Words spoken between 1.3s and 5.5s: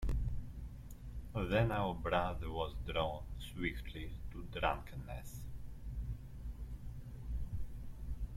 Then our brother was drawn— swiftly— to drunkenness.